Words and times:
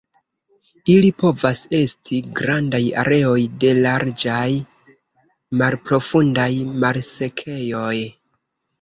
Ili 0.93 1.11
povas 1.23 1.61
esti 1.79 2.21
grandaj 2.39 2.81
areoj 3.03 3.37
de 3.67 3.75
larĝaj, 3.83 4.49
malprofundaj 5.63 6.51
malsekejoj. 6.83 7.97